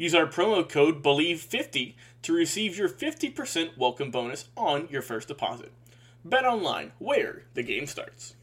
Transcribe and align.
Use 0.00 0.14
our 0.14 0.24
promo 0.24 0.66
code 0.66 1.02
BLEAV50 1.02 1.94
to 2.22 2.32
receive 2.32 2.78
your 2.78 2.88
50% 2.88 3.76
welcome 3.76 4.10
bonus 4.10 4.48
on 4.56 4.88
your 4.90 5.02
first 5.02 5.28
deposit. 5.28 5.74
BetOnline, 6.26 6.92
where 6.98 7.42
the 7.52 7.62
game 7.62 7.86
starts. 7.86 8.34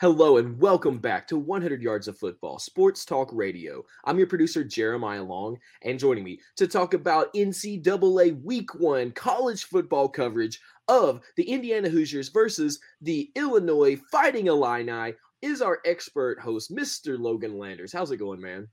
Hello 0.00 0.38
and 0.38 0.58
welcome 0.58 0.98
back 0.98 1.28
to 1.28 1.38
100 1.38 1.80
Yards 1.80 2.08
of 2.08 2.18
Football, 2.18 2.58
Sports 2.58 3.04
Talk 3.04 3.30
Radio. 3.32 3.84
I'm 4.04 4.18
your 4.18 4.26
producer, 4.26 4.64
Jeremiah 4.64 5.22
Long, 5.22 5.56
and 5.82 6.00
joining 6.00 6.24
me 6.24 6.40
to 6.56 6.66
talk 6.66 6.92
about 6.92 7.32
NCAA 7.34 8.42
Week 8.42 8.74
1 8.74 9.12
college 9.12 9.66
football 9.66 10.08
coverage 10.08 10.58
of 10.88 11.20
the 11.36 11.48
Indiana 11.48 11.88
Hoosiers 11.88 12.30
versus 12.30 12.80
the 13.02 13.30
Illinois 13.36 14.00
Fighting 14.10 14.48
Illini 14.48 15.14
is 15.42 15.62
our 15.62 15.78
expert 15.84 16.40
host, 16.40 16.74
Mr. 16.74 17.16
Logan 17.16 17.56
Landers. 17.56 17.92
How's 17.92 18.10
it 18.10 18.16
going, 18.16 18.40
man? 18.40 18.66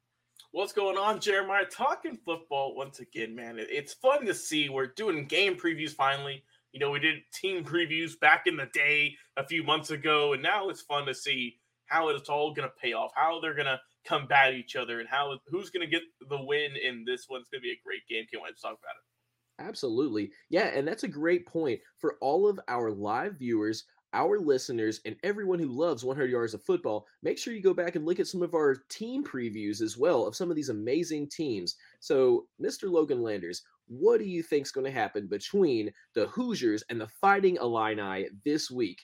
What's 0.53 0.71
going 0.71 0.99
on, 0.99 1.19
Jeremiah? 1.19 1.65
Talking 1.65 2.15
football 2.23 2.75
once 2.75 2.99
again, 2.99 3.33
man. 3.33 3.55
It's 3.57 3.95
fun 3.95 4.23
to 4.27 4.35
see. 4.35 4.69
We're 4.69 4.85
doing 4.85 5.25
game 5.25 5.55
previews 5.55 5.95
finally. 5.95 6.43
You 6.71 6.79
know, 6.79 6.91
we 6.91 6.99
did 6.99 7.23
team 7.33 7.63
previews 7.65 8.19
back 8.19 8.43
in 8.45 8.55
the 8.55 8.67
day 8.71 9.15
a 9.35 9.47
few 9.47 9.63
months 9.63 9.89
ago, 9.89 10.33
and 10.33 10.43
now 10.43 10.69
it's 10.69 10.81
fun 10.81 11.07
to 11.07 11.15
see 11.15 11.55
how 11.87 12.09
it's 12.09 12.29
all 12.29 12.53
going 12.53 12.69
to 12.69 12.73
pay 12.79 12.93
off, 12.93 13.09
how 13.15 13.41
they're 13.41 13.55
going 13.55 13.65
to 13.65 13.79
combat 14.05 14.53
each 14.53 14.75
other, 14.75 14.99
and 14.99 15.09
how 15.09 15.35
who's 15.47 15.71
going 15.71 15.89
to 15.89 15.91
get 15.91 16.03
the 16.29 16.39
win 16.39 16.73
in 16.75 17.03
this 17.03 17.25
one. 17.27 17.41
It's 17.41 17.49
going 17.49 17.61
to 17.61 17.65
be 17.65 17.71
a 17.71 17.81
great 17.83 18.07
game. 18.07 18.27
Can't 18.31 18.43
wait 18.43 18.55
to 18.55 18.61
talk 18.61 18.77
about 18.77 18.93
it. 18.93 19.67
Absolutely. 19.67 20.29
Yeah, 20.51 20.67
and 20.67 20.87
that's 20.87 21.03
a 21.03 21.07
great 21.07 21.47
point 21.47 21.79
for 21.97 22.17
all 22.21 22.47
of 22.47 22.59
our 22.67 22.91
live 22.91 23.39
viewers 23.39 23.85
our 24.13 24.39
listeners 24.39 25.01
and 25.05 25.15
everyone 25.23 25.59
who 25.59 25.67
loves 25.67 26.03
100 26.03 26.29
yards 26.29 26.53
of 26.53 26.63
football, 26.63 27.05
make 27.21 27.37
sure 27.37 27.53
you 27.53 27.61
go 27.61 27.73
back 27.73 27.95
and 27.95 28.05
look 28.05 28.19
at 28.19 28.27
some 28.27 28.41
of 28.41 28.53
our 28.53 28.75
team 28.89 29.23
previews 29.23 29.81
as 29.81 29.97
well 29.97 30.25
of 30.25 30.35
some 30.35 30.49
of 30.49 30.55
these 30.55 30.69
amazing 30.69 31.27
teams. 31.29 31.75
So, 31.99 32.45
Mr. 32.61 32.89
Logan 32.89 33.21
Landers, 33.21 33.63
what 33.87 34.19
do 34.19 34.25
you 34.25 34.43
think 34.43 34.65
is 34.65 34.71
going 34.71 34.85
to 34.85 34.91
happen 34.91 35.27
between 35.27 35.91
the 36.13 36.27
Hoosiers 36.27 36.83
and 36.89 36.99
the 36.99 37.07
Fighting 37.07 37.57
Illini 37.57 38.27
this 38.45 38.71
week? 38.71 39.01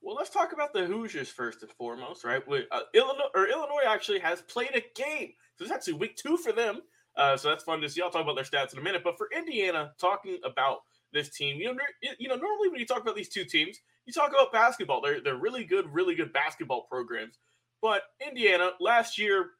Well, 0.00 0.14
let's 0.14 0.30
talk 0.30 0.52
about 0.52 0.72
the 0.72 0.86
Hoosiers 0.86 1.28
first 1.28 1.62
and 1.62 1.72
foremost, 1.72 2.24
right? 2.24 2.42
Uh, 2.48 2.80
Illinois 2.94 3.30
or 3.34 3.48
Illinois 3.48 3.82
actually 3.86 4.20
has 4.20 4.42
played 4.42 4.70
a 4.74 4.82
game, 4.94 5.32
so 5.56 5.64
it's 5.64 5.72
actually 5.72 5.94
week 5.94 6.16
two 6.16 6.36
for 6.36 6.52
them. 6.52 6.80
Uh, 7.16 7.36
so 7.36 7.48
that's 7.48 7.64
fun 7.64 7.80
to 7.80 7.88
see. 7.88 8.00
I'll 8.00 8.10
talk 8.10 8.22
about 8.22 8.36
their 8.36 8.44
stats 8.44 8.72
in 8.72 8.78
a 8.78 8.82
minute. 8.82 9.02
But 9.02 9.18
for 9.18 9.28
Indiana, 9.36 9.92
talking 10.00 10.38
about 10.44 10.78
this 11.12 11.30
team, 11.30 11.60
you 11.60 11.72
know, 11.72 11.80
you 12.18 12.28
know, 12.28 12.36
normally 12.36 12.68
when 12.68 12.80
you 12.80 12.86
talk 12.86 13.00
about 13.02 13.16
these 13.16 13.28
two 13.28 13.44
teams, 13.44 13.78
you 14.06 14.12
talk 14.12 14.30
about 14.30 14.52
basketball. 14.52 15.00
They're 15.00 15.20
they're 15.20 15.36
really 15.36 15.64
good, 15.64 15.86
really 15.92 16.14
good 16.14 16.32
basketball 16.32 16.86
programs. 16.90 17.38
But 17.80 18.02
Indiana 18.26 18.72
last 18.80 19.18
year, 19.18 19.50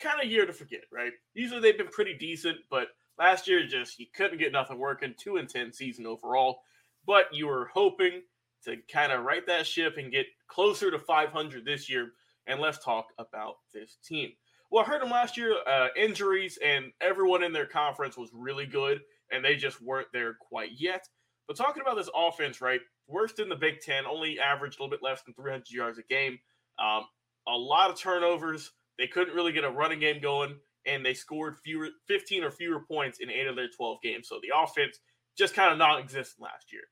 kind 0.00 0.20
of 0.22 0.30
year 0.30 0.46
to 0.46 0.52
forget, 0.52 0.84
right? 0.92 1.12
Usually 1.34 1.60
they've 1.60 1.76
been 1.76 1.88
pretty 1.88 2.14
decent, 2.14 2.58
but 2.70 2.88
last 3.18 3.48
year 3.48 3.66
just 3.66 3.98
you 3.98 4.06
couldn't 4.14 4.38
get 4.38 4.52
nothing 4.52 4.78
working. 4.78 5.14
Two 5.18 5.36
and 5.36 5.48
ten 5.48 5.72
season 5.72 6.06
overall, 6.06 6.60
but 7.06 7.32
you 7.32 7.46
were 7.46 7.70
hoping 7.72 8.22
to 8.64 8.76
kind 8.92 9.12
of 9.12 9.24
right 9.24 9.46
that 9.46 9.66
ship 9.66 9.96
and 9.98 10.12
get 10.12 10.26
closer 10.48 10.90
to 10.90 10.98
500 10.98 11.64
this 11.64 11.88
year. 11.88 12.12
And 12.46 12.60
let's 12.60 12.82
talk 12.82 13.06
about 13.18 13.56
this 13.72 13.98
team. 14.04 14.30
Well, 14.70 14.84
I 14.84 14.86
heard 14.86 15.02
them 15.02 15.10
last 15.10 15.36
year, 15.36 15.56
uh, 15.66 15.88
injuries, 15.96 16.58
and 16.64 16.92
everyone 17.00 17.42
in 17.42 17.52
their 17.52 17.66
conference 17.66 18.16
was 18.16 18.30
really 18.34 18.66
good, 18.66 19.00
and 19.30 19.44
they 19.44 19.56
just 19.56 19.82
weren't 19.82 20.08
there 20.12 20.34
quite 20.34 20.70
yet. 20.76 21.06
But 21.46 21.56
talking 21.56 21.82
about 21.82 21.96
this 21.96 22.10
offense, 22.14 22.60
right? 22.60 22.80
worst 23.08 23.40
in 23.40 23.48
the 23.48 23.56
Big 23.56 23.80
Ten, 23.80 24.06
only 24.06 24.38
averaged 24.38 24.78
a 24.78 24.82
little 24.82 24.90
bit 24.90 25.02
less 25.02 25.22
than 25.22 25.34
300 25.34 25.68
yards 25.70 25.98
a 25.98 26.02
game. 26.02 26.38
Um, 26.78 27.04
a 27.48 27.56
lot 27.56 27.90
of 27.90 27.98
turnovers. 27.98 28.70
They 28.98 29.06
couldn't 29.06 29.34
really 29.34 29.52
get 29.52 29.64
a 29.64 29.70
running 29.70 29.98
game 29.98 30.20
going, 30.20 30.56
and 30.86 31.04
they 31.04 31.14
scored 31.14 31.56
fewer, 31.64 31.88
15 32.06 32.44
or 32.44 32.50
fewer 32.50 32.80
points 32.80 33.18
in 33.20 33.30
eight 33.30 33.46
of 33.46 33.56
their 33.56 33.68
12 33.68 33.98
games. 34.02 34.28
So 34.28 34.38
the 34.42 34.56
offense 34.56 35.00
just 35.36 35.54
kind 35.54 35.72
of 35.72 35.78
non-existent 35.78 36.42
last 36.42 36.72
year. 36.72 36.82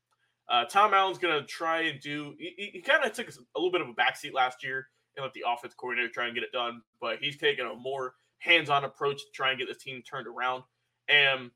Uh, 0.49 0.65
Tom 0.65 0.95
Allen's 0.95 1.19
going 1.19 1.39
to 1.41 1.47
try 1.47 1.83
and 1.83 2.01
do. 2.01 2.35
He, 2.39 2.71
he 2.75 2.81
kind 2.81 3.05
of 3.05 3.13
took 3.13 3.29
a 3.29 3.59
little 3.59 3.73
bit 3.73 3.81
of 3.81 3.89
a 3.89 3.93
backseat 3.93 4.33
last 4.33 4.63
year 4.63 4.87
and 5.17 5.25
let 5.25 5.33
the 5.35 5.45
offense 5.47 5.75
coordinator 5.75 6.13
try 6.13 6.27
and 6.27 6.35
get 6.35 6.45
it 6.45 6.53
done, 6.53 6.83
but 7.01 7.19
he's 7.21 7.37
taking 7.37 7.67
a 7.67 7.75
more 7.75 8.15
hands-on 8.39 8.85
approach 8.85 9.17
to 9.17 9.31
try 9.35 9.51
and 9.51 9.59
get 9.59 9.67
this 9.67 9.83
team 9.83 10.03
turned 10.09 10.29
around. 10.29 10.63
And 11.09 11.51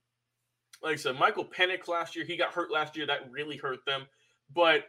like 0.83 0.95
I 0.95 0.97
said, 0.97 1.19
Michael 1.19 1.45
Penix 1.45 1.89
last 1.89 2.17
year, 2.17 2.25
he 2.25 2.37
got 2.37 2.53
hurt 2.53 2.71
last 2.71 2.97
year. 2.97 3.07
That 3.07 3.31
really 3.31 3.57
hurt 3.57 3.85
them. 3.87 4.07
But 4.55 4.85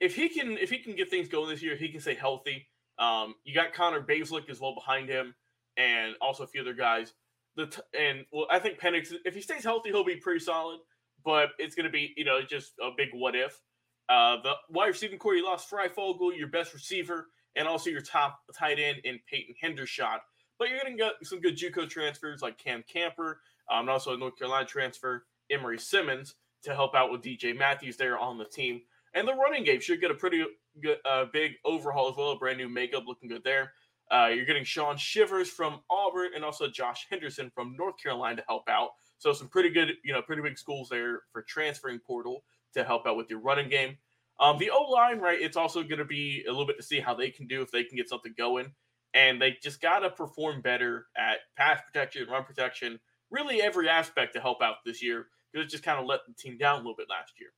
if 0.00 0.14
he 0.14 0.28
can 0.28 0.58
if 0.58 0.70
he 0.70 0.78
can 0.78 0.94
get 0.94 1.10
things 1.10 1.28
going 1.28 1.48
this 1.48 1.62
year, 1.62 1.76
he 1.76 1.88
can 1.88 2.00
stay 2.00 2.14
healthy. 2.14 2.66
Um, 2.98 3.34
you 3.44 3.54
got 3.54 3.72
Connor 3.74 4.02
Bazelak 4.02 4.48
as 4.48 4.60
well 4.60 4.74
behind 4.74 5.08
him, 5.08 5.34
and 5.76 6.14
also 6.20 6.44
a 6.44 6.46
few 6.46 6.60
other 6.62 6.74
guys. 6.74 7.12
The 7.56 7.66
t- 7.66 7.82
and 7.98 8.24
well, 8.32 8.46
I 8.50 8.58
think 8.58 8.78
Penix, 8.78 9.12
if 9.24 9.34
he 9.34 9.40
stays 9.40 9.64
healthy, 9.64 9.90
he'll 9.90 10.04
be 10.04 10.16
pretty 10.16 10.40
solid. 10.40 10.80
But 11.24 11.50
it's 11.58 11.74
going 11.74 11.86
to 11.86 11.90
be 11.90 12.12
you 12.16 12.24
know 12.24 12.40
just 12.42 12.72
a 12.80 12.90
big 12.96 13.08
what 13.12 13.34
if. 13.34 13.60
Uh, 14.08 14.36
the 14.42 14.52
wide 14.70 14.88
receiving 14.88 15.18
corps, 15.18 15.34
you 15.34 15.44
lost 15.44 15.68
Fryfogle, 15.70 16.36
your 16.36 16.48
best 16.48 16.72
receiver, 16.72 17.28
and 17.56 17.66
also 17.66 17.90
your 17.90 18.00
top 18.02 18.38
tight 18.56 18.78
end 18.78 18.98
in 19.04 19.18
Peyton 19.28 19.54
Hendershot. 19.62 20.18
but 20.58 20.68
you're 20.68 20.78
going 20.78 20.96
to 20.96 21.02
get 21.02 21.14
some 21.22 21.40
good 21.40 21.56
JUCO 21.56 21.88
transfers 21.88 22.42
like 22.42 22.56
Cam 22.58 22.84
Camper, 22.86 23.40
um, 23.70 23.80
and 23.80 23.90
also 23.90 24.14
a 24.14 24.16
North 24.16 24.38
Carolina 24.38 24.66
transfer, 24.66 25.24
Emery 25.50 25.78
Simmons, 25.78 26.34
to 26.62 26.74
help 26.74 26.94
out 26.94 27.10
with 27.10 27.22
DJ 27.22 27.56
Matthews 27.56 27.96
there 27.96 28.18
on 28.18 28.38
the 28.38 28.44
team. 28.44 28.82
And 29.14 29.26
the 29.26 29.34
running 29.34 29.64
game 29.64 29.80
should 29.80 30.00
get 30.00 30.10
a 30.10 30.14
pretty 30.14 30.44
good, 30.82 30.98
uh, 31.08 31.26
big 31.32 31.52
overhaul 31.64 32.08
as 32.08 32.16
well, 32.16 32.32
a 32.32 32.38
brand 32.38 32.58
new 32.58 32.68
makeup 32.68 33.04
looking 33.06 33.28
good 33.28 33.44
there. 33.44 33.72
Uh, 34.10 34.30
you're 34.32 34.44
getting 34.44 34.64
Shaun 34.64 34.96
Shivers 34.96 35.48
from 35.48 35.80
Auburn 35.90 36.30
and 36.34 36.44
also 36.44 36.68
Josh 36.68 37.06
Henderson 37.10 37.50
from 37.54 37.76
North 37.76 37.96
Carolina 38.00 38.36
to 38.36 38.44
help 38.48 38.68
out. 38.68 38.90
So 39.18 39.32
some 39.32 39.48
pretty 39.48 39.70
good, 39.70 39.94
you 40.04 40.12
know, 40.12 40.22
pretty 40.22 40.42
big 40.42 40.58
schools 40.58 40.88
there 40.88 41.22
for 41.32 41.42
transferring 41.42 41.98
portal 41.98 42.44
to 42.74 42.84
help 42.84 43.06
out 43.06 43.16
with 43.16 43.30
your 43.30 43.40
running 43.40 43.68
game. 43.68 43.96
Um, 44.38 44.58
the 44.58 44.70
O 44.70 44.82
line, 44.90 45.18
right? 45.18 45.40
It's 45.40 45.56
also 45.56 45.82
going 45.82 45.98
to 45.98 46.04
be 46.04 46.44
a 46.46 46.50
little 46.50 46.66
bit 46.66 46.76
to 46.76 46.82
see 46.82 47.00
how 47.00 47.14
they 47.14 47.30
can 47.30 47.46
do 47.46 47.62
if 47.62 47.70
they 47.70 47.84
can 47.84 47.96
get 47.96 48.08
something 48.08 48.34
going, 48.36 48.72
and 49.14 49.40
they 49.40 49.56
just 49.62 49.80
got 49.80 50.00
to 50.00 50.10
perform 50.10 50.60
better 50.60 51.06
at 51.16 51.38
pass 51.56 51.80
protection, 51.86 52.28
run 52.28 52.44
protection, 52.44 53.00
really 53.30 53.62
every 53.62 53.88
aspect 53.88 54.34
to 54.34 54.40
help 54.40 54.62
out 54.62 54.76
this 54.84 55.02
year 55.02 55.26
because 55.52 55.66
it 55.66 55.70
just 55.70 55.84
kind 55.84 55.98
of 55.98 56.06
let 56.06 56.20
the 56.26 56.34
team 56.34 56.58
down 56.58 56.74
a 56.74 56.78
little 56.78 56.96
bit 56.96 57.08
last 57.10 57.32
year. 57.40 57.50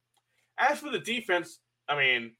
As 0.58 0.78
for 0.78 0.90
the 0.90 0.98
defense, 0.98 1.60
I 1.88 1.96
mean, 1.96 2.32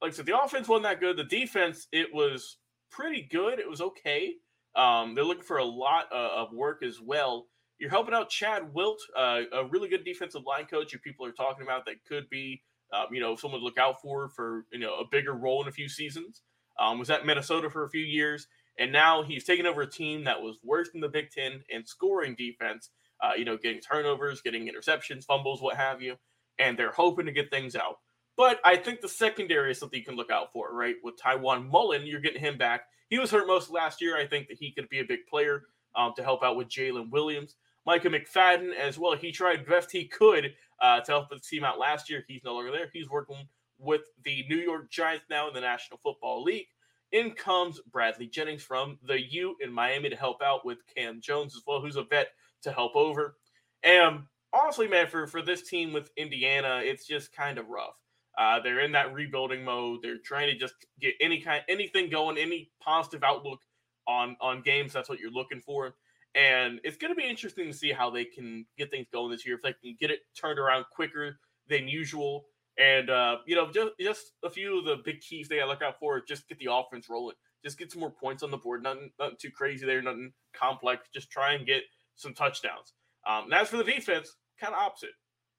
like 0.00 0.12
I 0.12 0.14
said, 0.14 0.26
the 0.26 0.40
offense 0.40 0.68
wasn't 0.68 0.84
that 0.84 1.00
good. 1.00 1.16
The 1.16 1.24
defense, 1.24 1.88
it 1.92 2.08
was 2.12 2.58
pretty 2.90 3.28
good. 3.30 3.58
It 3.58 3.68
was 3.68 3.80
okay. 3.80 4.34
Um, 4.76 5.14
they're 5.14 5.24
looking 5.24 5.42
for 5.42 5.58
a 5.58 5.64
lot 5.64 6.06
uh, 6.12 6.30
of 6.36 6.52
work 6.52 6.82
as 6.82 7.00
well. 7.00 7.46
You're 7.78 7.90
helping 7.90 8.14
out 8.14 8.28
Chad 8.28 8.74
Wilt, 8.74 8.98
uh, 9.16 9.42
a 9.52 9.64
really 9.66 9.88
good 9.88 10.04
defensive 10.04 10.42
line 10.46 10.66
coach 10.66 10.92
who 10.92 10.98
people 10.98 11.24
are 11.26 11.32
talking 11.32 11.62
about 11.62 11.84
that 11.86 12.04
could 12.06 12.28
be, 12.28 12.62
um, 12.92 13.06
you 13.12 13.20
know, 13.20 13.36
someone 13.36 13.60
to 13.60 13.64
look 13.64 13.78
out 13.78 14.00
for 14.00 14.28
for 14.30 14.64
you 14.72 14.80
know 14.80 14.94
a 14.94 15.04
bigger 15.10 15.34
role 15.34 15.62
in 15.62 15.68
a 15.68 15.72
few 15.72 15.88
seasons. 15.88 16.42
Um, 16.80 16.98
was 16.98 17.10
at 17.10 17.26
Minnesota 17.26 17.70
for 17.70 17.84
a 17.84 17.90
few 17.90 18.04
years, 18.04 18.46
and 18.78 18.92
now 18.92 19.22
he's 19.22 19.44
taken 19.44 19.66
over 19.66 19.82
a 19.82 19.90
team 19.90 20.24
that 20.24 20.40
was 20.40 20.58
worse 20.62 20.90
than 20.90 21.00
the 21.00 21.08
Big 21.08 21.30
Ten 21.30 21.62
in 21.68 21.84
scoring 21.84 22.34
defense. 22.36 22.90
Uh, 23.20 23.32
you 23.36 23.44
know, 23.44 23.56
getting 23.56 23.80
turnovers, 23.80 24.40
getting 24.40 24.68
interceptions, 24.68 25.24
fumbles, 25.24 25.60
what 25.60 25.76
have 25.76 26.00
you, 26.00 26.14
and 26.60 26.78
they're 26.78 26.92
hoping 26.92 27.26
to 27.26 27.32
get 27.32 27.50
things 27.50 27.74
out. 27.74 27.98
But 28.36 28.60
I 28.64 28.76
think 28.76 29.00
the 29.00 29.08
secondary 29.08 29.72
is 29.72 29.78
something 29.80 29.98
you 29.98 30.04
can 30.04 30.14
look 30.14 30.30
out 30.30 30.52
for, 30.52 30.72
right? 30.72 30.94
With 31.02 31.16
Tiawan 31.20 31.68
Mullen, 31.68 32.06
you're 32.06 32.20
getting 32.20 32.40
him 32.40 32.56
back. 32.56 32.82
He 33.10 33.18
was 33.18 33.32
hurt 33.32 33.48
most 33.48 33.70
last 33.70 34.00
year. 34.00 34.16
I 34.16 34.28
think 34.28 34.46
that 34.46 34.58
he 34.60 34.70
could 34.70 34.88
be 34.88 35.00
a 35.00 35.04
big 35.04 35.26
player 35.28 35.64
um, 35.96 36.12
to 36.16 36.22
help 36.22 36.44
out 36.44 36.56
with 36.56 36.68
Jaylin 36.68 37.10
Williams. 37.10 37.56
Micah 37.84 38.10
McFadden 38.10 38.72
as 38.76 38.98
well. 38.98 39.16
He 39.16 39.32
tried 39.32 39.66
best 39.66 39.90
he 39.90 40.04
could 40.04 40.54
uh, 40.80 41.00
to 41.00 41.10
help 41.10 41.30
the 41.30 41.40
team 41.40 41.64
out 41.64 41.80
last 41.80 42.08
year. 42.08 42.24
He's 42.28 42.44
no 42.44 42.54
longer 42.54 42.70
there. 42.70 42.90
He's 42.92 43.10
working 43.10 43.48
with 43.78 44.02
the 44.24 44.44
New 44.48 44.58
York 44.58 44.90
Giants 44.90 45.24
now 45.28 45.48
in 45.48 45.54
the 45.54 45.60
National 45.60 45.98
Football 46.02 46.44
League. 46.44 46.66
In 47.12 47.32
comes 47.32 47.80
Bradley 47.90 48.26
Jennings 48.26 48.62
from 48.62 48.98
the 49.06 49.20
U 49.32 49.56
in 49.60 49.72
Miami 49.72 50.10
to 50.10 50.16
help 50.16 50.42
out 50.42 50.66
with 50.66 50.78
Cam 50.94 51.20
Jones 51.20 51.56
as 51.56 51.62
well, 51.66 51.80
who's 51.80 51.96
a 51.96 52.02
vet 52.02 52.28
to 52.62 52.72
help 52.72 52.94
over. 52.96 53.36
And 53.82 54.20
honestly, 54.52 54.88
man, 54.88 55.06
for, 55.08 55.26
for 55.26 55.42
this 55.42 55.68
team 55.68 55.92
with 55.92 56.10
Indiana, 56.16 56.80
it's 56.82 57.06
just 57.06 57.32
kind 57.32 57.58
of 57.58 57.68
rough. 57.68 57.96
Uh, 58.36 58.60
they're 58.60 58.80
in 58.80 58.92
that 58.92 59.12
rebuilding 59.12 59.64
mode. 59.64 60.00
They're 60.02 60.18
trying 60.24 60.48
to 60.50 60.56
just 60.56 60.74
get 61.00 61.14
any 61.20 61.40
kind, 61.40 61.62
anything 61.68 62.08
going, 62.08 62.38
any 62.38 62.70
positive 62.80 63.24
outlook 63.24 63.60
on 64.06 64.36
on 64.40 64.62
games. 64.62 64.92
That's 64.92 65.08
what 65.08 65.18
you're 65.18 65.32
looking 65.32 65.60
for, 65.60 65.96
and 66.36 66.80
it's 66.84 66.96
going 66.96 67.12
to 67.12 67.16
be 67.16 67.28
interesting 67.28 67.66
to 67.66 67.76
see 67.76 67.90
how 67.90 68.10
they 68.10 68.24
can 68.24 68.64
get 68.78 68.92
things 68.92 69.08
going 69.12 69.32
this 69.32 69.44
year. 69.44 69.56
If 69.56 69.62
they 69.62 69.72
can 69.72 69.96
get 69.98 70.12
it 70.12 70.20
turned 70.40 70.60
around 70.60 70.84
quicker 70.94 71.40
than 71.68 71.88
usual, 71.88 72.44
and 72.78 73.10
uh, 73.10 73.38
you 73.46 73.56
know, 73.56 73.70
just 73.72 73.92
just 74.00 74.32
a 74.44 74.50
few 74.50 74.78
of 74.78 74.84
the 74.84 74.96
big 75.04 75.20
keys 75.20 75.48
they 75.48 75.56
got 75.56 75.64
to 75.64 75.70
look 75.70 75.82
out 75.82 75.98
for. 75.98 76.20
Just 76.20 76.48
get 76.48 76.58
the 76.58 76.72
offense 76.72 77.08
rolling. 77.08 77.36
Just 77.64 77.78
get 77.78 77.90
some 77.90 78.00
more 78.00 78.10
points 78.10 78.42
on 78.42 78.50
the 78.50 78.56
board. 78.56 78.82
Nothing, 78.82 79.10
nothing 79.18 79.36
too 79.40 79.50
crazy 79.50 79.84
there. 79.84 80.00
Nothing 80.00 80.32
complex. 80.54 81.08
Just 81.12 81.30
try 81.30 81.54
and 81.54 81.66
get 81.66 81.82
some 82.14 82.34
touchdowns. 82.34 82.92
Um, 83.26 83.44
and 83.44 83.54
as 83.54 83.68
for 83.68 83.78
the 83.78 83.84
defense, 83.84 84.36
kind 84.60 84.74
of 84.74 84.80
opposite 84.80 85.10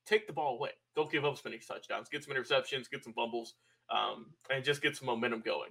take 0.09 0.27
the 0.27 0.33
ball 0.33 0.55
away. 0.55 0.71
Don't 0.95 1.11
give 1.11 1.23
up 1.23 1.33
as 1.33 1.45
many 1.45 1.59
touchdowns. 1.59 2.09
Get 2.09 2.23
some 2.23 2.33
interceptions, 2.35 2.89
get 2.89 3.03
some 3.03 3.13
fumbles, 3.13 3.53
um, 3.89 4.27
and 4.49 4.63
just 4.63 4.81
get 4.81 4.95
some 4.95 5.05
momentum 5.05 5.41
going. 5.41 5.69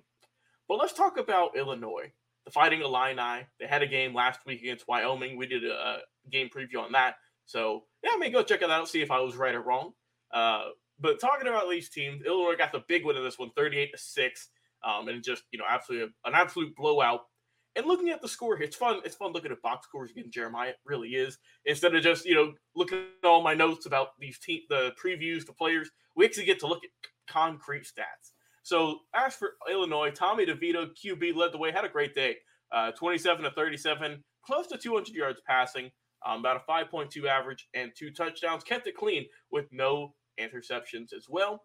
But 0.68 0.78
let's 0.78 0.92
talk 0.92 1.18
about 1.18 1.56
Illinois, 1.56 2.12
the 2.44 2.50
Fighting 2.50 2.82
Illini. 2.82 3.46
They 3.58 3.66
had 3.66 3.82
a 3.82 3.86
game 3.86 4.14
last 4.14 4.40
week 4.46 4.60
against 4.60 4.86
Wyoming. 4.86 5.36
We 5.36 5.46
did 5.46 5.64
a 5.64 5.98
game 6.30 6.48
preview 6.54 6.82
on 6.82 6.92
that. 6.92 7.16
So, 7.46 7.84
yeah, 8.04 8.10
I 8.14 8.18
mean, 8.18 8.32
go 8.32 8.42
check 8.42 8.62
it 8.62 8.70
out, 8.70 8.88
see 8.88 9.02
if 9.02 9.10
I 9.10 9.20
was 9.20 9.36
right 9.36 9.54
or 9.54 9.62
wrong. 9.62 9.92
Uh, 10.32 10.64
but 11.00 11.20
talking 11.20 11.48
about 11.48 11.70
these 11.70 11.88
teams, 11.88 12.22
Illinois 12.24 12.56
got 12.56 12.72
the 12.72 12.84
big 12.88 13.04
win 13.04 13.16
in 13.16 13.24
this 13.24 13.38
one, 13.38 13.50
38 13.56 13.92
to 13.92 13.98
6. 13.98 14.48
Um, 14.84 15.08
and 15.08 15.24
just, 15.24 15.42
you 15.50 15.58
know, 15.58 15.64
absolutely 15.68 16.12
an 16.24 16.34
absolute 16.34 16.74
blowout 16.76 17.22
and 17.78 17.86
looking 17.86 18.10
at 18.10 18.20
the 18.20 18.28
score, 18.28 18.56
here, 18.56 18.66
it's 18.66 18.76
fun. 18.76 19.00
It's 19.04 19.14
fun 19.14 19.32
looking 19.32 19.52
at 19.52 19.62
box 19.62 19.86
scores 19.86 20.10
again, 20.10 20.30
Jeremiah. 20.30 20.70
It 20.70 20.78
really 20.84 21.10
is. 21.10 21.38
Instead 21.64 21.94
of 21.94 22.02
just 22.02 22.24
you 22.24 22.34
know 22.34 22.52
looking 22.74 22.98
at 23.22 23.26
all 23.26 23.40
my 23.40 23.54
notes 23.54 23.86
about 23.86 24.18
these 24.18 24.38
team, 24.38 24.62
the 24.68 24.92
previews, 25.02 25.46
the 25.46 25.52
players, 25.52 25.88
we 26.16 26.24
actually 26.24 26.46
get 26.46 26.58
to 26.60 26.66
look 26.66 26.82
at 26.84 26.90
concrete 27.32 27.84
stats. 27.84 28.32
So 28.64 29.00
as 29.14 29.34
for 29.34 29.52
Illinois, 29.70 30.10
Tommy 30.10 30.44
DeVito, 30.44 30.90
QB, 30.92 31.36
led 31.36 31.52
the 31.52 31.58
way. 31.58 31.70
Had 31.70 31.84
a 31.84 31.88
great 31.88 32.16
day. 32.16 32.36
Uh, 32.72 32.90
27 32.90 33.44
to 33.44 33.50
37, 33.52 34.22
close 34.44 34.66
to 34.66 34.76
200 34.76 35.14
yards 35.14 35.40
passing, 35.46 35.90
um, 36.26 36.40
about 36.40 36.62
a 36.68 36.70
5.2 36.70 37.26
average, 37.26 37.68
and 37.74 37.92
two 37.96 38.10
touchdowns. 38.10 38.64
Kept 38.64 38.88
it 38.88 38.96
clean 38.96 39.24
with 39.52 39.66
no 39.70 40.14
interceptions 40.40 41.12
as 41.12 41.28
well. 41.28 41.64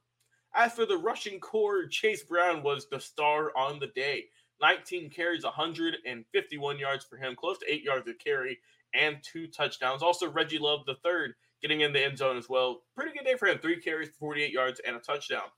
As 0.56 0.74
for 0.74 0.86
the 0.86 0.98
rushing 0.98 1.40
corps, 1.40 1.88
Chase 1.88 2.24
Brown 2.24 2.64
was 2.64 2.88
the 2.90 3.00
star 3.00 3.52
on 3.58 3.80
the 3.80 3.88
day. 3.88 4.26
19 4.62 5.10
carries, 5.10 5.44
151 5.44 6.80
yards 6.80 7.06
for 7.06 7.18
him, 7.18 7.36
close 7.36 7.58
to 7.60 7.72
eight 7.72 7.84
yards 7.84 8.08
of 8.08 8.18
carry, 8.20 8.60
and 8.94 9.18
two 9.24 9.48
touchdowns. 9.48 10.04
Also, 10.04 10.32
Reggie 10.32 10.60
Love, 10.60 10.86
the 10.86 10.96
third, 11.04 11.34
getting 11.62 11.82
in 11.82 11.92
the 11.92 12.06
end 12.06 12.18
zone 12.18 12.38
as 12.38 12.48
well. 12.48 12.84
Pretty 12.96 13.12
good 13.12 13.26
day 13.26 13.36
for 13.36 13.48
him. 13.48 13.58
Three 13.60 13.82
carries, 13.82 14.10
48 14.20 14.52
yards, 14.52 14.80
and 14.86 14.96
a 14.96 15.00
touchdown. 15.00 15.50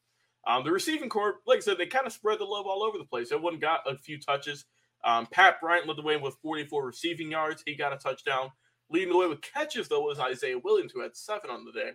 Um, 0.48 0.64
the 0.64 0.72
receiving 0.72 1.10
corps, 1.10 1.36
like 1.46 1.58
I 1.58 1.62
said, 1.62 1.78
they 1.78 1.88
kind 1.88 2.08
of 2.08 2.14
spread 2.14 2.40
the 2.40 2.46
love 2.46 2.66
all 2.68 2.84
over 2.84 2.98
the 2.98 3.04
place. 3.04 3.32
Everyone 3.32 3.60
got 3.60 3.82
a 3.88 3.98
few 3.98 4.20
touches. 4.20 4.66
Um, 5.04 5.28
Pat 5.30 5.60
Bryant 5.60 5.88
led 5.88 5.98
the 5.98 6.04
way 6.04 6.18
with 6.18 6.38
44 6.42 6.86
receiving 6.86 7.32
yards. 7.32 7.64
He 7.66 7.76
got 7.76 7.94
a 7.94 7.98
touchdown. 7.98 8.52
Leading 8.90 9.10
the 9.10 9.18
way 9.18 9.28
with 9.28 9.42
catches, 9.42 9.88
though, 9.88 10.02
was 10.02 10.20
Isaiah 10.20 10.60
Williams, 10.60 10.92
who 10.94 11.02
had 11.02 11.16
seven 11.16 11.50
on 11.50 11.66
the 11.66 11.72
day. 11.72 11.92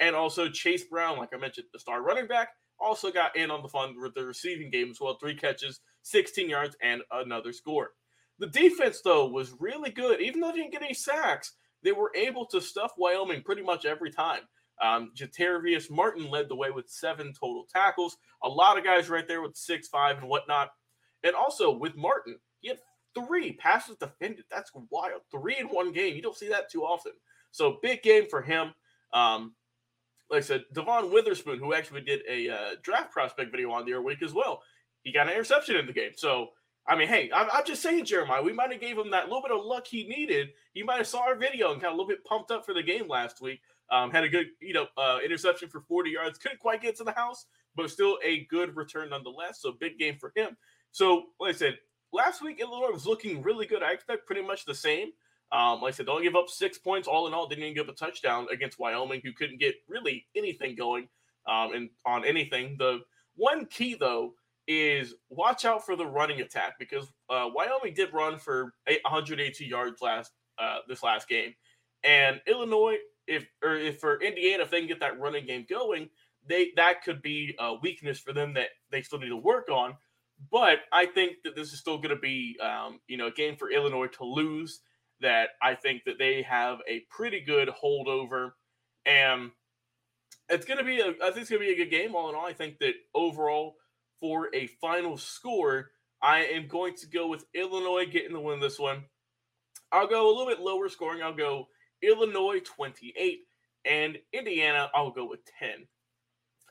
And 0.00 0.16
also 0.16 0.48
Chase 0.48 0.84
Brown, 0.84 1.18
like 1.18 1.30
I 1.34 1.38
mentioned, 1.38 1.68
the 1.72 1.78
star 1.78 2.02
running 2.02 2.26
back, 2.26 2.50
also 2.78 3.10
got 3.12 3.36
in 3.36 3.50
on 3.50 3.62
the 3.62 3.68
fun 3.68 3.94
with 4.00 4.14
the 4.14 4.26
receiving 4.26 4.70
game 4.70 4.90
as 4.90 5.00
well. 5.00 5.16
Three 5.20 5.36
catches, 5.36 5.80
16 6.02 6.48
yards, 6.48 6.76
and 6.82 7.02
another 7.12 7.52
score. 7.52 7.90
The 8.38 8.48
defense, 8.48 9.00
though, 9.02 9.26
was 9.26 9.54
really 9.60 9.90
good. 9.90 10.20
Even 10.20 10.40
though 10.40 10.50
they 10.50 10.58
didn't 10.58 10.72
get 10.72 10.82
any 10.82 10.94
sacks, 10.94 11.52
they 11.82 11.92
were 11.92 12.12
able 12.16 12.46
to 12.46 12.60
stuff 12.60 12.92
Wyoming 12.98 13.42
pretty 13.42 13.62
much 13.62 13.84
every 13.84 14.10
time. 14.10 14.40
Um, 14.80 15.12
Martin 15.90 16.28
led 16.28 16.48
the 16.48 16.56
way 16.56 16.70
with 16.70 16.90
seven 16.90 17.32
total 17.32 17.66
tackles. 17.72 18.16
A 18.42 18.48
lot 18.48 18.78
of 18.78 18.84
guys 18.84 19.08
right 19.08 19.28
there 19.28 19.42
with 19.42 19.56
six, 19.56 19.86
five, 19.88 20.18
and 20.18 20.28
whatnot. 20.28 20.70
And 21.22 21.36
also 21.36 21.70
with 21.70 21.96
Martin, 21.96 22.38
he 22.60 22.68
had 22.68 22.78
three 23.14 23.52
passes 23.52 23.96
defended. 23.96 24.44
That's 24.50 24.72
wild. 24.90 25.22
Three 25.30 25.58
in 25.58 25.68
one 25.68 25.92
game. 25.92 26.16
You 26.16 26.22
don't 26.22 26.36
see 26.36 26.48
that 26.48 26.70
too 26.70 26.82
often. 26.82 27.12
So 27.52 27.78
big 27.82 28.02
game 28.02 28.26
for 28.28 28.42
him. 28.42 28.72
Um, 29.12 29.54
like 30.32 30.38
I 30.38 30.46
said, 30.46 30.64
Devon 30.72 31.12
Witherspoon, 31.12 31.58
who 31.58 31.74
actually 31.74 32.00
did 32.00 32.22
a 32.28 32.48
uh, 32.48 32.70
draft 32.82 33.12
prospect 33.12 33.52
video 33.52 33.70
on 33.70 33.84
the 33.84 33.92
other 33.92 34.02
week 34.02 34.22
as 34.22 34.32
well, 34.32 34.62
he 35.02 35.12
got 35.12 35.26
an 35.26 35.34
interception 35.34 35.76
in 35.76 35.86
the 35.86 35.92
game. 35.92 36.12
So, 36.16 36.48
I 36.88 36.96
mean, 36.96 37.06
hey, 37.06 37.30
I'm, 37.34 37.48
I'm 37.52 37.66
just 37.66 37.82
saying, 37.82 38.06
Jeremiah, 38.06 38.42
we 38.42 38.54
might 38.54 38.72
have 38.72 38.80
gave 38.80 38.96
him 38.96 39.10
that 39.10 39.26
little 39.26 39.42
bit 39.42 39.52
of 39.52 39.62
luck 39.62 39.86
he 39.86 40.08
needed. 40.08 40.48
He 40.72 40.82
might 40.82 40.96
have 40.96 41.06
saw 41.06 41.20
our 41.20 41.36
video 41.36 41.72
and 41.72 41.82
kind 41.82 41.92
of 41.92 41.98
a 41.98 42.00
little 42.00 42.08
bit 42.08 42.24
pumped 42.24 42.50
up 42.50 42.64
for 42.64 42.72
the 42.72 42.82
game 42.82 43.08
last 43.08 43.42
week. 43.42 43.60
Um, 43.90 44.10
had 44.10 44.24
a 44.24 44.28
good, 44.28 44.46
you 44.58 44.72
know, 44.72 44.86
uh, 44.96 45.18
interception 45.22 45.68
for 45.68 45.82
40 45.82 46.10
yards. 46.10 46.38
Couldn't 46.38 46.60
quite 46.60 46.80
get 46.80 46.96
to 46.96 47.04
the 47.04 47.12
house, 47.12 47.44
but 47.76 47.90
still 47.90 48.18
a 48.24 48.46
good 48.46 48.74
return 48.74 49.10
nonetheless. 49.10 49.60
So 49.60 49.72
big 49.78 49.98
game 49.98 50.16
for 50.18 50.32
him. 50.34 50.56
So, 50.92 51.24
like 51.38 51.56
I 51.56 51.58
said, 51.58 51.78
last 52.10 52.42
week 52.42 52.58
Illinois 52.58 52.90
was 52.90 53.06
looking 53.06 53.42
really 53.42 53.66
good. 53.66 53.82
I 53.82 53.92
expect 53.92 54.26
pretty 54.26 54.42
much 54.42 54.64
the 54.64 54.74
same. 54.74 55.10
Um, 55.52 55.82
like 55.82 55.94
I 55.94 55.96
said, 55.96 56.06
don't 56.06 56.22
give 56.22 56.34
up 56.34 56.48
six 56.48 56.78
points 56.78 57.06
all 57.06 57.26
in 57.26 57.34
all. 57.34 57.46
Didn't 57.46 57.64
even 57.64 57.74
give 57.74 57.88
up 57.88 57.94
a 57.94 57.96
touchdown 57.96 58.46
against 58.50 58.78
Wyoming, 58.78 59.20
who 59.22 59.32
couldn't 59.32 59.60
get 59.60 59.74
really 59.86 60.26
anything 60.34 60.74
going 60.74 61.08
um, 61.46 61.74
and 61.74 61.90
on 62.06 62.24
anything. 62.24 62.76
The 62.78 63.00
one 63.36 63.66
key 63.66 63.94
though 63.94 64.34
is 64.66 65.14
watch 65.28 65.64
out 65.64 65.84
for 65.84 65.94
the 65.94 66.06
running 66.06 66.40
attack 66.40 66.78
because 66.78 67.06
uh, 67.28 67.48
Wyoming 67.54 67.94
did 67.94 68.12
run 68.14 68.38
for 68.38 68.74
182 68.86 69.64
yards 69.64 70.00
last 70.00 70.32
uh, 70.58 70.78
this 70.88 71.02
last 71.02 71.28
game, 71.28 71.54
and 72.02 72.40
Illinois, 72.46 72.96
if 73.26 73.46
or 73.62 73.76
if 73.76 74.00
for 74.00 74.22
Indiana, 74.22 74.62
if 74.62 74.70
they 74.70 74.78
can 74.78 74.88
get 74.88 75.00
that 75.00 75.20
running 75.20 75.46
game 75.46 75.66
going, 75.68 76.08
they 76.46 76.72
that 76.76 77.02
could 77.02 77.20
be 77.20 77.54
a 77.58 77.74
weakness 77.74 78.18
for 78.18 78.32
them 78.32 78.54
that 78.54 78.68
they 78.90 79.02
still 79.02 79.18
need 79.18 79.28
to 79.28 79.36
work 79.36 79.68
on. 79.68 79.96
But 80.50 80.80
I 80.92 81.06
think 81.06 81.36
that 81.44 81.54
this 81.54 81.72
is 81.72 81.78
still 81.78 81.98
going 81.98 82.14
to 82.14 82.20
be, 82.20 82.58
um, 82.60 82.98
you 83.06 83.16
know, 83.16 83.28
a 83.28 83.32
game 83.32 83.54
for 83.56 83.70
Illinois 83.70 84.08
to 84.08 84.24
lose 84.24 84.80
that 85.22 85.50
I 85.62 85.74
think 85.74 86.04
that 86.04 86.18
they 86.18 86.42
have 86.42 86.78
a 86.88 87.00
pretty 87.10 87.40
good 87.40 87.68
holdover, 87.68 88.52
and 89.06 89.50
it's 90.48 90.66
going 90.66 90.78
to 90.78 90.84
be 90.84 91.00
a, 91.00 91.08
I 91.08 91.30
think 91.30 91.38
it's 91.38 91.50
going 91.50 91.62
to 91.62 91.66
be 91.66 91.72
a 91.72 91.84
good 91.84 91.90
game 91.90 92.14
all 92.14 92.28
in 92.28 92.34
all. 92.34 92.46
I 92.46 92.52
think 92.52 92.78
that 92.78 92.94
overall 93.14 93.76
for 94.20 94.48
a 94.54 94.66
final 94.80 95.16
score, 95.16 95.90
I 96.22 96.44
am 96.44 96.68
going 96.68 96.94
to 96.96 97.06
go 97.06 97.26
with 97.26 97.44
Illinois 97.54 98.06
getting 98.06 98.32
the 98.32 98.40
win 98.40 98.60
this 98.60 98.78
one. 98.78 99.04
I'll 99.90 100.06
go 100.06 100.26
a 100.26 100.30
little 100.30 100.46
bit 100.46 100.60
lower 100.60 100.88
scoring. 100.88 101.22
I'll 101.22 101.34
go 101.34 101.68
Illinois 102.02 102.60
28 102.60 103.40
and 103.84 104.18
Indiana, 104.32 104.90
I'll 104.94 105.10
go 105.10 105.28
with 105.28 105.40
10. 105.58 105.86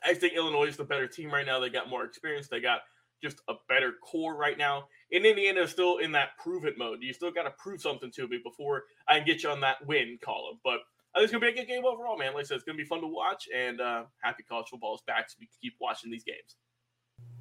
I 0.04 0.14
think 0.14 0.34
Illinois 0.34 0.68
is 0.68 0.76
the 0.76 0.84
better 0.84 1.06
team 1.06 1.30
right 1.30 1.46
now. 1.46 1.60
They 1.60 1.68
got 1.68 1.88
more 1.88 2.04
experience. 2.04 2.48
They 2.48 2.60
got 2.60 2.80
just 3.22 3.40
a 3.48 3.54
better 3.68 3.92
core 4.02 4.36
right 4.36 4.58
now. 4.58 4.84
And 5.12 5.26
Indiana 5.26 5.60
is 5.62 5.70
still 5.70 5.98
in 5.98 6.12
that 6.12 6.30
prove 6.42 6.64
it 6.64 6.78
mode. 6.78 6.98
You 7.02 7.12
still 7.12 7.30
got 7.30 7.42
to 7.42 7.52
prove 7.58 7.82
something 7.82 8.10
to 8.12 8.28
me 8.28 8.40
before 8.42 8.84
I 9.06 9.18
can 9.18 9.26
get 9.26 9.42
you 9.42 9.50
on 9.50 9.60
that 9.60 9.86
win 9.86 10.18
column. 10.24 10.58
But 10.64 10.78
I 11.14 11.18
think 11.18 11.24
it's 11.24 11.32
going 11.32 11.42
to 11.42 11.52
be 11.52 11.60
a 11.60 11.62
good 11.62 11.68
game 11.68 11.84
overall, 11.84 12.16
man. 12.16 12.32
Like 12.32 12.44
I 12.44 12.46
said, 12.46 12.54
it's 12.54 12.64
going 12.64 12.78
to 12.78 12.82
be 12.82 12.88
fun 12.88 13.02
to 13.02 13.06
watch. 13.06 13.46
And 13.54 13.80
uh, 13.80 14.04
happy 14.22 14.42
college 14.48 14.68
football 14.70 14.94
is 14.94 15.02
back 15.06 15.28
so 15.28 15.36
we 15.38 15.46
can 15.46 15.52
keep 15.60 15.74
watching 15.80 16.10
these 16.10 16.24
games. 16.24 16.56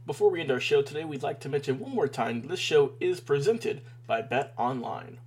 Before 0.06 0.30
we 0.30 0.42
end 0.42 0.51
our 0.51 0.60
show 0.60 0.82
today, 0.82 1.06
we'd 1.06 1.24
like 1.24 1.40
to 1.42 1.50
mention 1.50 1.80
one 1.80 1.96
more 1.96 2.08
time 2.08 2.48
this 2.48 2.60
show 2.60 2.94
is 3.00 3.22
presented 3.22 3.84
by 4.08 4.22
BetOnline. 4.22 5.18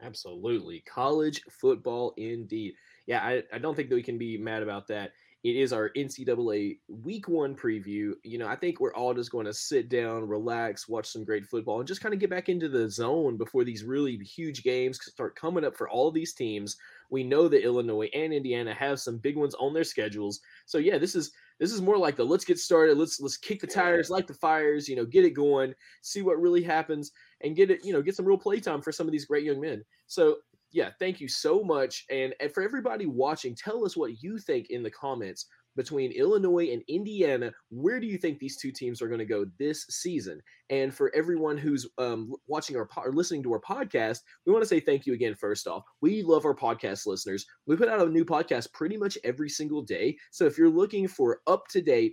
Absolutely. 0.00 0.84
College 0.86 1.42
football 1.50 2.14
indeed. 2.16 2.74
Yeah, 3.06 3.20
I, 3.20 3.42
I 3.52 3.58
don't 3.58 3.74
think 3.74 3.88
that 3.88 3.96
we 3.96 4.02
can 4.02 4.18
be 4.18 4.38
mad 4.38 4.62
about 4.62 4.86
that. 4.88 5.12
It 5.44 5.54
is 5.54 5.72
our 5.72 5.90
NCAA 5.96 6.78
week 6.88 7.28
one 7.28 7.54
preview. 7.54 8.12
You 8.24 8.38
know, 8.38 8.48
I 8.48 8.56
think 8.56 8.80
we're 8.80 8.94
all 8.94 9.14
just 9.14 9.30
going 9.30 9.46
to 9.46 9.54
sit 9.54 9.88
down, 9.88 10.26
relax, 10.26 10.88
watch 10.88 11.06
some 11.06 11.22
great 11.22 11.46
football, 11.46 11.78
and 11.78 11.86
just 11.86 12.00
kind 12.00 12.12
of 12.12 12.18
get 12.18 12.28
back 12.28 12.48
into 12.48 12.68
the 12.68 12.90
zone 12.90 13.36
before 13.36 13.62
these 13.62 13.84
really 13.84 14.16
huge 14.18 14.64
games 14.64 14.98
start 15.00 15.36
coming 15.36 15.64
up 15.64 15.76
for 15.76 15.88
all 15.88 16.10
these 16.10 16.34
teams. 16.34 16.76
We 17.10 17.22
know 17.22 17.46
that 17.48 17.64
Illinois 17.64 18.10
and 18.14 18.32
Indiana 18.32 18.74
have 18.74 18.98
some 18.98 19.18
big 19.18 19.36
ones 19.36 19.54
on 19.54 19.72
their 19.72 19.84
schedules. 19.84 20.40
So 20.66 20.78
yeah, 20.78 20.98
this 20.98 21.14
is 21.14 21.30
this 21.60 21.72
is 21.72 21.80
more 21.80 21.96
like 21.96 22.16
the 22.16 22.24
let's 22.24 22.44
get 22.44 22.58
started, 22.58 22.98
let's 22.98 23.20
let's 23.20 23.36
kick 23.36 23.60
the 23.60 23.66
tires, 23.68 24.10
light 24.10 24.26
the 24.26 24.34
fires, 24.34 24.88
you 24.88 24.96
know, 24.96 25.04
get 25.04 25.24
it 25.24 25.30
going, 25.30 25.72
see 26.02 26.22
what 26.22 26.40
really 26.40 26.64
happens, 26.64 27.12
and 27.42 27.54
get 27.54 27.70
it, 27.70 27.84
you 27.84 27.92
know, 27.92 28.02
get 28.02 28.16
some 28.16 28.26
real 28.26 28.38
playtime 28.38 28.82
for 28.82 28.90
some 28.90 29.06
of 29.06 29.12
these 29.12 29.24
great 29.24 29.44
young 29.44 29.60
men. 29.60 29.84
So 30.08 30.38
yeah, 30.72 30.90
thank 30.98 31.20
you 31.20 31.28
so 31.28 31.62
much. 31.62 32.04
And, 32.10 32.34
and 32.40 32.52
for 32.52 32.62
everybody 32.62 33.06
watching, 33.06 33.54
tell 33.54 33.84
us 33.84 33.96
what 33.96 34.22
you 34.22 34.38
think 34.38 34.70
in 34.70 34.82
the 34.82 34.90
comments 34.90 35.46
between 35.78 36.10
Illinois 36.10 36.70
and 36.72 36.82
Indiana. 36.88 37.52
Where 37.70 38.00
do 38.00 38.06
you 38.06 38.18
think 38.18 38.38
these 38.38 38.56
two 38.56 38.72
teams 38.72 39.00
are 39.00 39.06
going 39.06 39.20
to 39.20 39.24
go 39.24 39.46
this 39.58 39.86
season? 39.88 40.42
And 40.70 40.92
for 40.92 41.14
everyone 41.14 41.56
who's 41.56 41.86
um, 41.98 42.32
watching 42.48 42.76
our 42.76 42.88
or 42.96 43.12
listening 43.12 43.44
to 43.44 43.52
our 43.52 43.60
podcast, 43.60 44.18
we 44.44 44.52
want 44.52 44.62
to 44.62 44.68
say 44.68 44.80
thank 44.80 45.06
you 45.06 45.14
again. 45.14 45.36
First 45.36 45.66
off, 45.68 45.84
we 46.02 46.22
love 46.22 46.44
our 46.44 46.54
podcast 46.54 47.06
listeners. 47.06 47.46
We 47.66 47.76
put 47.76 47.88
out 47.88 48.06
a 48.06 48.10
new 48.10 48.24
podcast 48.24 48.72
pretty 48.72 48.96
much 48.96 49.16
every 49.24 49.48
single 49.48 49.82
day. 49.82 50.18
So 50.32 50.44
if 50.46 50.58
you're 50.58 50.68
looking 50.68 51.06
for 51.06 51.40
up 51.46 51.68
to 51.68 51.80
date 51.80 52.12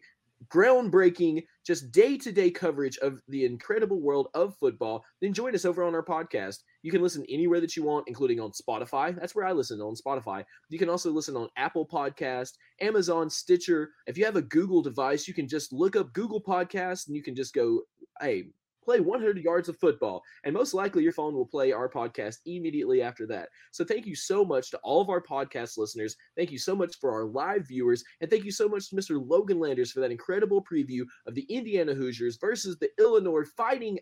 groundbreaking, 0.49 1.43
just 1.65 1.91
day 1.91 2.17
to 2.17 2.31
day 2.31 2.51
coverage 2.51 2.97
of 2.99 3.21
the 3.27 3.45
incredible 3.45 4.01
world 4.01 4.27
of 4.33 4.55
football, 4.57 5.03
then 5.21 5.33
join 5.33 5.55
us 5.55 5.65
over 5.65 5.83
on 5.83 5.95
our 5.95 6.03
podcast. 6.03 6.57
You 6.83 6.91
can 6.91 7.01
listen 7.01 7.25
anywhere 7.29 7.61
that 7.61 7.75
you 7.75 7.83
want, 7.83 8.07
including 8.07 8.39
on 8.39 8.51
Spotify. 8.51 9.17
That's 9.17 9.35
where 9.35 9.45
I 9.45 9.51
listen 9.51 9.81
on 9.81 9.95
Spotify. 9.95 10.43
You 10.69 10.79
can 10.79 10.89
also 10.89 11.11
listen 11.11 11.35
on 11.35 11.49
Apple 11.57 11.87
Podcast, 11.87 12.51
Amazon, 12.81 13.29
Stitcher. 13.29 13.91
If 14.07 14.17
you 14.17 14.25
have 14.25 14.35
a 14.35 14.41
Google 14.41 14.81
device, 14.81 15.27
you 15.27 15.33
can 15.33 15.47
just 15.47 15.73
look 15.73 15.95
up 15.95 16.13
Google 16.13 16.41
Podcast 16.41 17.07
and 17.07 17.15
you 17.15 17.23
can 17.23 17.35
just 17.35 17.53
go, 17.53 17.81
hey, 18.21 18.45
play 18.85 18.99
100 18.99 19.37
yards 19.39 19.67
of 19.67 19.77
football. 19.77 20.23
And 20.43 20.53
most 20.53 20.73
likely 20.73 21.03
your 21.03 21.11
phone 21.11 21.33
will 21.33 21.45
play 21.45 21.71
our 21.71 21.89
podcast 21.89 22.37
immediately 22.45 23.01
after 23.01 23.25
that. 23.27 23.49
So 23.71 23.83
thank 23.83 24.05
you 24.05 24.15
so 24.15 24.45
much 24.45 24.71
to 24.71 24.77
all 24.83 25.01
of 25.01 25.09
our 25.09 25.21
podcast 25.21 25.77
listeners. 25.77 26.15
Thank 26.37 26.51
you 26.51 26.59
so 26.59 26.75
much 26.75 26.95
for 26.99 27.11
our 27.11 27.25
live 27.25 27.67
viewers. 27.67 28.03
And 28.21 28.29
thank 28.29 28.45
you 28.45 28.51
so 28.51 28.69
much 28.69 28.89
to 28.89 28.95
Mr. 28.95 29.21
Logan 29.27 29.59
Landers 29.59 29.91
for 29.91 29.99
that 30.01 30.11
incredible 30.11 30.63
preview 30.63 31.01
of 31.25 31.35
the 31.35 31.45
Indiana 31.49 31.93
Hoosiers 31.93 32.37
versus 32.37 32.77
the 32.77 32.89
Illinois 32.99 33.45
Fighting 33.57 33.99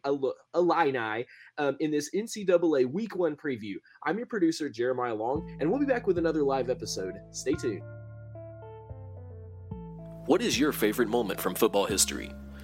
Illini 0.53 1.25
um, 1.57 1.77
in 1.79 1.91
this 1.91 2.09
NCAA 2.13 2.91
Week 2.91 3.15
1 3.15 3.35
preview. 3.35 3.75
I'm 4.03 4.17
your 4.17 4.27
producer, 4.27 4.69
Jeremiah 4.69 5.15
Long, 5.15 5.57
and 5.59 5.69
we'll 5.69 5.79
be 5.79 5.85
back 5.85 6.05
with 6.07 6.17
another 6.17 6.43
live 6.43 6.69
episode. 6.69 7.15
Stay 7.31 7.53
tuned. 7.53 7.81
What 10.25 10.41
is 10.41 10.57
your 10.57 10.71
favorite 10.71 11.09
moment 11.09 11.41
from 11.41 11.53
football 11.53 11.85
history? 11.85 12.31